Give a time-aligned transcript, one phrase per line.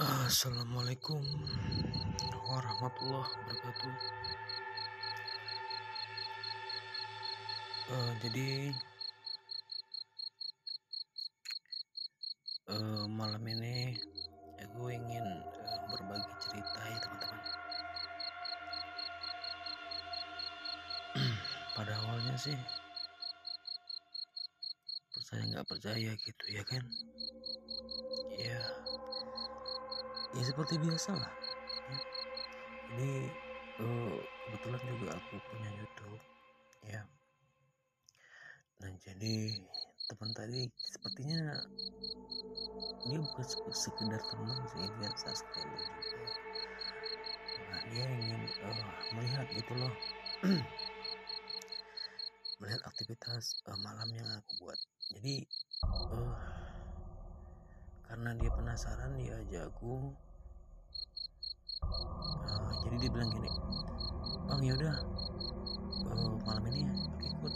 [0.00, 1.20] Assalamualaikum
[2.48, 3.92] warahmatullahi wabarakatuh.
[7.92, 8.72] Uh, jadi
[12.72, 13.92] uh, malam ini
[14.64, 17.40] aku ingin uh, berbagi cerita ya teman-teman.
[21.76, 22.56] Pada awalnya sih
[25.12, 26.88] percaya nggak percaya gitu ya kan?
[28.40, 28.79] Ya
[30.30, 31.32] ya seperti biasa lah.
[31.90, 32.00] Ya.
[32.90, 33.10] ini
[33.82, 36.22] uh, kebetulan juga aku punya YouTube
[36.86, 37.02] ya.
[38.80, 39.34] Nah jadi
[40.10, 41.40] teman tadi sepertinya
[43.06, 45.82] dia bukan sekedar teman sih dia subscriber
[47.70, 49.94] nah dia ingin uh, melihat gitu loh.
[52.60, 54.78] Melihat aktivitas uh, malam yang aku buat.
[55.14, 55.46] Jadi
[55.86, 56.49] uh,
[58.10, 60.10] karena dia penasaran dia aku
[62.42, 63.50] uh, jadi dia bilang gini
[64.50, 64.96] bang yaudah
[66.10, 66.94] uh, malam ini ya
[67.40, 67.54] ikut.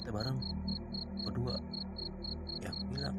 [0.00, 0.38] Kita bareng
[1.28, 1.54] berdua.
[2.58, 3.16] Ya aku bilang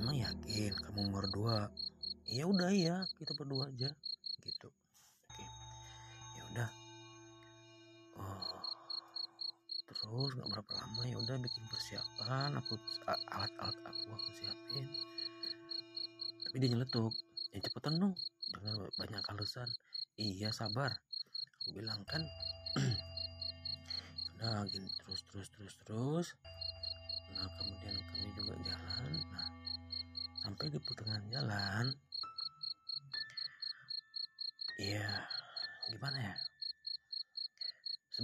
[0.00, 1.68] emang yakin kamu berdua?
[2.30, 3.90] Ya udah ya kita berdua aja
[4.46, 4.68] gitu.
[5.28, 5.44] Oke
[6.38, 6.68] ya udah
[10.04, 12.76] terus nggak berapa lama ya udah bikin persiapan aku
[13.08, 14.84] alat-alat aku aku siapin.
[16.44, 17.12] Tapi dia nyeletuk
[17.56, 18.12] ya cepetan dong
[18.52, 19.68] dengan banyak alasan.
[20.20, 20.92] Iya sabar
[21.56, 22.20] aku bilang kan.
[24.36, 26.28] Udah gini terus terus terus terus.
[27.32, 29.12] Nah kemudian kami juga jalan.
[29.32, 29.48] Nah
[30.44, 31.86] sampai di pertengahan jalan.
[34.76, 35.08] Ya
[35.88, 36.36] gimana ya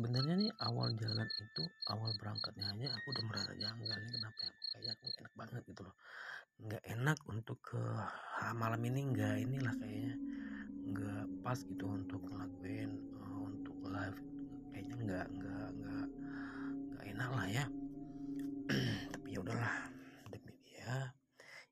[0.01, 1.63] sebenarnya nih awal jalan itu
[1.93, 5.81] awal berangkatnya aja aku udah merasa janggal nih kenapa ya kayak aku enak banget gitu
[5.85, 5.97] loh.
[6.57, 7.83] Nggak enak untuk ke
[8.57, 10.17] malam ini nggak inilah kayaknya
[10.89, 14.21] nggak pas gitu untuk ngelakuin uh, untuk live.
[14.73, 16.07] Kayaknya nggak nggak nggak
[16.81, 17.65] nggak enak lah ya.
[19.13, 19.75] Tapi ya udahlah
[20.33, 21.13] demi dia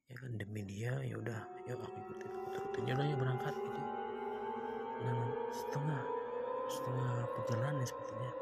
[0.05, 3.83] ya kan demi dia ya udah yuk aku ikutin aku turutin ya ya berangkat gitu.
[5.00, 5.16] Dan
[5.49, 6.18] setengah
[6.69, 8.33] setengah perjalanan sepertinya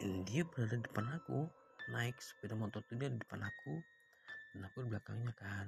[0.00, 1.44] dia berada di depan aku
[1.92, 3.74] naik sepeda motor itu dia di depan aku
[4.56, 5.66] dan aku di belakangnya kan.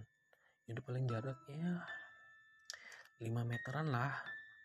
[0.64, 1.84] Itu paling jarak ya
[3.20, 4.12] 5 meteran lah.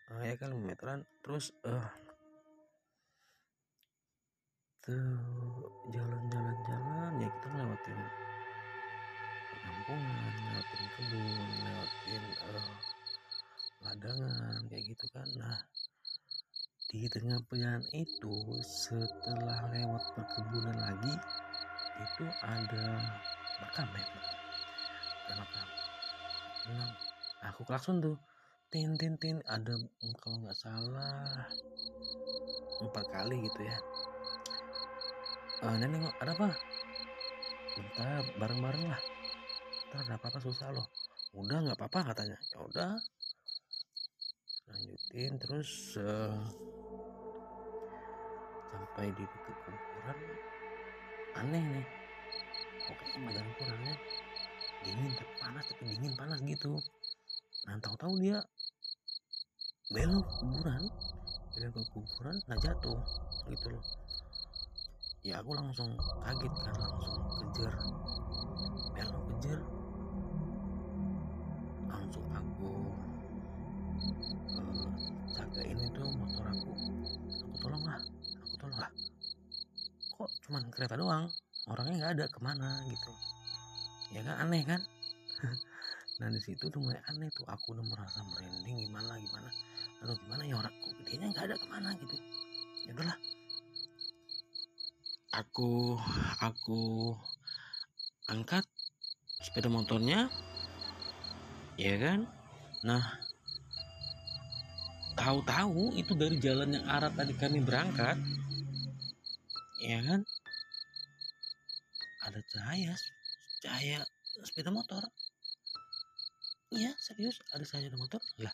[0.08, 1.04] Uh, ya kan 5 meteran.
[1.20, 1.88] Terus uh,
[4.80, 5.20] tuh
[5.92, 8.00] jalan-jalan-jalan ya kita ngelewatin
[9.52, 12.22] perkampungan ngelewatin kebun ngelewatin
[12.56, 12.87] uh,
[13.82, 15.28] ladangan kayak gitu kan.
[15.38, 15.58] Nah
[16.88, 21.14] di tengah perjalanan itu setelah lewat perkebunan lagi
[22.00, 22.86] itu ada
[23.60, 24.06] makam ya.
[25.28, 25.68] Ada makam.
[26.72, 26.90] Nah,
[27.52, 28.16] aku klakson tuh.
[28.68, 29.80] Tin tin tin ada
[30.20, 31.48] kalau nggak salah
[32.84, 33.76] empat kali gitu ya.
[35.64, 36.48] Uh, nenek ada apa?
[37.76, 39.00] Bentar bareng bareng lah.
[39.88, 40.88] Ntar ada apa apa susah loh.
[41.32, 42.36] Udah nggak apa-apa katanya.
[42.36, 42.90] Ya udah
[44.68, 46.36] lanjutin terus uh,
[48.68, 50.18] sampai di dekat kuburan.
[51.40, 51.86] Aneh nih.
[52.88, 53.94] Oke badan kurangnya
[54.84, 56.72] dingin tapi panas tapi dingin panas gitu.
[57.68, 58.38] Nah tahu-tahu dia
[59.92, 60.82] belok kuburan.
[61.56, 63.00] Belok ke kuburan nah jatuh
[63.48, 63.84] gitu loh.
[65.26, 65.90] Ya aku langsung
[66.24, 67.74] kaget kan langsung kejar
[80.48, 81.28] cuman kereta doang
[81.68, 83.12] orangnya nggak ada ke mana gitu.
[84.16, 84.80] Ya kan aneh kan?
[86.18, 89.54] Nah di situ tuh mulai aneh tuh aku udah merasa merinding gimana gimana?
[90.02, 92.16] Lalu gimana ya orang kok dia nggak ada ke mana gitu?
[92.88, 93.18] Ya udahlah.
[95.38, 95.94] Aku
[96.42, 96.80] aku
[98.26, 98.66] angkat
[99.46, 100.26] sepeda motornya
[101.78, 102.26] ya kan?
[102.82, 103.04] Nah
[105.14, 108.18] tahu-tahu itu dari jalan yang arah tadi kami berangkat
[109.78, 110.26] ya kan
[112.28, 112.92] ada cahaya
[113.64, 114.04] cahaya
[114.44, 115.00] sepeda motor.
[116.68, 118.20] Iya serius ada cahaya motor?
[118.44, 118.52] Lah.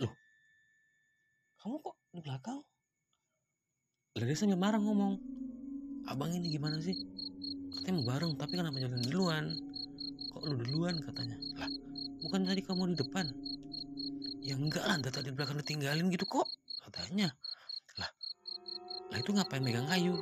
[0.00, 0.14] Loh.
[1.60, 2.58] Kamu kok di belakang?
[4.16, 5.20] Lah dia sambil marah ngomong
[6.08, 6.96] abang ini gimana sih?
[7.76, 9.44] Katanya mau bareng tapi kenapa jalan duluan?
[10.32, 10.96] Kok lu duluan?
[11.04, 11.36] katanya.
[11.60, 11.70] Lah
[12.24, 13.26] bukan tadi kamu di depan.
[14.40, 16.48] Ya enggak lah tadi di belakang ditinggalin gitu kok
[16.88, 17.28] katanya.
[18.00, 18.10] Lah
[19.12, 20.16] lah itu ngapain megang kayu?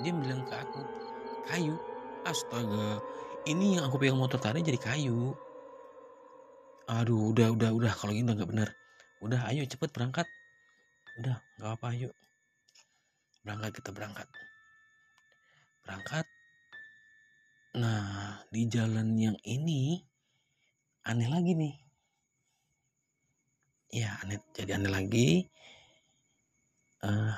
[0.00, 0.99] Dia bilang ke aku
[1.48, 1.76] kayu.
[2.20, 3.00] Astaga
[3.48, 5.32] ini yang aku pegang motor tadi jadi kayu.
[6.90, 7.92] Aduh udah udah udah.
[7.96, 8.68] Kalau gini udah nggak bener.
[9.24, 10.28] Udah ayo cepet berangkat.
[11.22, 12.10] Udah nggak apa ayo.
[13.46, 14.28] Berangkat kita berangkat.
[15.86, 16.26] Berangkat.
[17.80, 20.02] Nah di jalan yang ini
[21.08, 21.74] aneh lagi nih.
[23.90, 25.48] Ya aneh jadi aneh lagi.
[27.00, 27.32] Uh,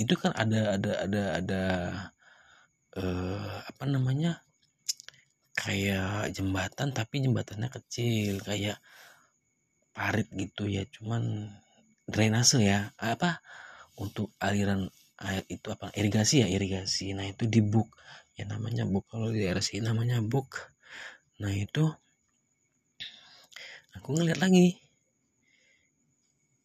[0.00, 1.62] itu kan ada ada ada ada
[2.98, 4.42] uh, apa namanya
[5.54, 8.78] kayak jembatan tapi jembatannya kecil kayak
[9.94, 10.82] parit gitu ya.
[10.90, 11.50] Cuman
[12.10, 13.40] drainase ya apa
[13.98, 14.90] untuk aliran
[15.22, 17.14] air itu apa irigasi ya irigasi.
[17.16, 17.88] Nah itu di buk
[18.34, 20.74] ya namanya buk kalau di daerah sini namanya buk
[21.42, 21.90] nah itu
[23.94, 24.78] aku ngeliat lagi.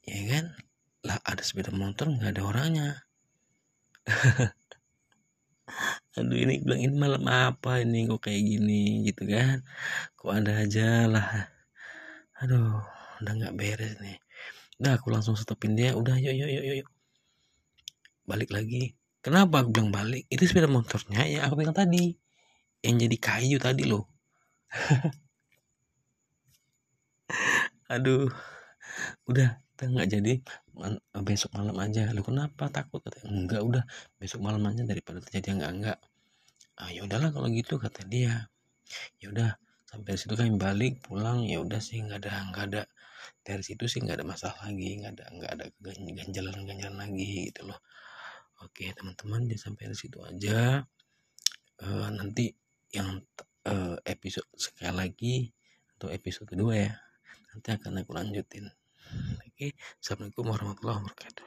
[0.10, 0.46] Ya kan?
[1.06, 2.90] Lah ada sepeda motor nggak ada orangnya
[6.18, 8.10] aduh ini bilang ini malam apa ini?
[8.10, 9.06] Kok kayak gini?
[9.08, 9.62] Gitu kan.
[10.18, 11.28] Kok ada aja lah.
[12.42, 12.82] Aduh
[13.20, 14.18] udah nggak beres nih.
[14.80, 15.94] Udah aku langsung stopin dia.
[15.94, 16.90] Udah yuk yuk yuk yuk.
[18.30, 18.96] Balik lagi.
[19.20, 20.24] Kenapa aku bilang balik?
[20.32, 22.16] Itu sepeda motornya yang aku bilang tadi.
[22.82, 24.08] Yang jadi kayu tadi loh.
[27.94, 28.32] Aduh.
[29.30, 30.34] Udah kita nggak jadi
[31.24, 32.12] besok malam aja.
[32.12, 32.68] Lu kenapa?
[32.68, 33.00] Takut?
[33.24, 33.84] Enggak udah.
[34.20, 36.00] Besok malam aja daripada terjadi enggak enggak
[36.80, 38.52] ah ya udahlah kalau gitu kata dia.
[39.24, 39.56] Ya udah
[39.88, 41.48] sampai situ kami balik pulang.
[41.48, 42.84] Ya udah sih nggak ada nggak ada.
[43.40, 45.00] Dari situ sih nggak ada masalah lagi.
[45.00, 45.66] Nggak ada nggak ada
[46.12, 47.80] ganjalan ganjalan lagi gitu loh.
[48.60, 50.84] Oke teman-teman dia sampai di situ aja.
[51.80, 52.52] Uh, nanti
[52.92, 53.24] yang
[53.64, 55.36] uh, episode sekali lagi
[55.96, 56.92] atau episode kedua ya.
[57.56, 58.68] Nanti akan aku lanjutin
[59.48, 59.68] oke
[60.02, 61.46] assalamualaikum warahmatullahi wabarakatuh